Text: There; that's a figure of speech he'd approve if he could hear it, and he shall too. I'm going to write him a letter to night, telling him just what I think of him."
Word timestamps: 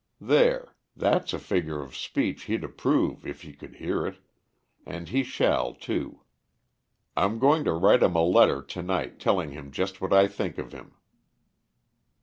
There; 0.19 0.75
that's 0.95 1.31
a 1.31 1.37
figure 1.37 1.79
of 1.79 1.95
speech 1.95 2.45
he'd 2.45 2.63
approve 2.63 3.23
if 3.23 3.43
he 3.43 3.53
could 3.53 3.75
hear 3.75 4.07
it, 4.07 4.17
and 4.83 5.07
he 5.07 5.21
shall 5.23 5.75
too. 5.75 6.23
I'm 7.15 7.37
going 7.37 7.63
to 7.65 7.73
write 7.73 8.01
him 8.01 8.15
a 8.15 8.23
letter 8.23 8.63
to 8.63 8.81
night, 8.81 9.19
telling 9.19 9.51
him 9.51 9.69
just 9.71 10.01
what 10.01 10.11
I 10.11 10.25
think 10.27 10.57
of 10.57 10.71
him." 10.71 10.95